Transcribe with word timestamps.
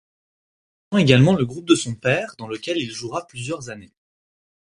Il 0.01 0.95
rejoint 0.95 1.03
également 1.05 1.33
le 1.35 1.45
groupe 1.45 1.67
de 1.67 1.75
son 1.75 1.93
père 1.93 2.33
dans 2.39 2.47
lequel 2.47 2.75
il 2.77 2.89
jouera 2.89 3.27
plusieurs 3.27 3.69
années. 3.69 3.93